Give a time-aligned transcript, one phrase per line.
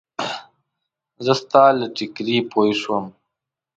[1.25, 3.05] زه ستا له ټیکري پوی شوم.